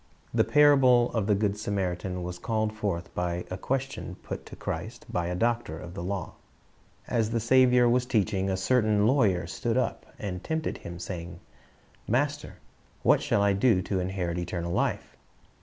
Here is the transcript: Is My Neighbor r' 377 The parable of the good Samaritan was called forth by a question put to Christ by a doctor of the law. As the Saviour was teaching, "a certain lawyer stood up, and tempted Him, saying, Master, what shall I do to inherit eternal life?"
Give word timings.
Is 0.01 0.03
My 0.03 0.13
Neighbor 0.15 0.47
r' 0.47 0.51
377 1.13 1.13
The 1.13 1.13
parable 1.13 1.13
of 1.15 1.27
the 1.27 1.47
good 1.47 1.57
Samaritan 1.59 2.23
was 2.23 2.39
called 2.39 2.73
forth 2.73 3.13
by 3.13 3.45
a 3.51 3.57
question 3.59 4.15
put 4.23 4.47
to 4.47 4.55
Christ 4.55 5.05
by 5.11 5.27
a 5.27 5.35
doctor 5.35 5.77
of 5.77 5.93
the 5.93 6.01
law. 6.01 6.33
As 7.07 7.29
the 7.29 7.39
Saviour 7.39 7.87
was 7.87 8.07
teaching, 8.07 8.49
"a 8.49 8.57
certain 8.57 9.05
lawyer 9.05 9.45
stood 9.45 9.77
up, 9.77 10.07
and 10.17 10.43
tempted 10.43 10.79
Him, 10.79 10.97
saying, 10.97 11.39
Master, 12.07 12.55
what 13.03 13.21
shall 13.21 13.43
I 13.43 13.53
do 13.53 13.83
to 13.83 13.99
inherit 13.99 14.39
eternal 14.39 14.71
life?" 14.73 15.15